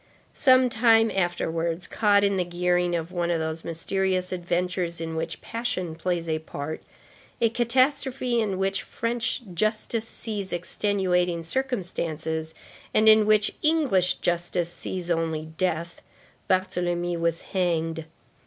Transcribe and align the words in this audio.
Some 0.33 0.67
time 0.67 1.11
afterwards, 1.11 1.85
caught 1.85 2.23
in 2.23 2.35
the 2.35 2.43
gearing 2.43 2.95
of 2.95 3.11
one 3.11 3.29
of 3.29 3.37
those 3.37 3.63
mysterious 3.63 4.31
adventures 4.31 4.99
in 4.99 5.15
which 5.15 5.41
passion 5.41 5.93
plays 5.93 6.27
a 6.27 6.39
part, 6.39 6.81
a 7.39 7.49
catastrophe 7.51 8.41
in 8.41 8.57
which 8.57 8.81
French 8.81 9.43
justice 9.53 10.07
sees 10.07 10.51
extenuating 10.51 11.43
circumstances, 11.43 12.55
and 12.95 13.07
in 13.07 13.27
which 13.27 13.53
English 13.61 14.15
justice 14.15 14.73
sees 14.73 15.11
only 15.11 15.45
death, 15.45 16.01
Barthélemy 16.49 17.19
was 17.19 17.43
hanged. 17.53 18.05